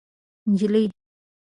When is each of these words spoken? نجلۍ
نجلۍ 0.53 0.83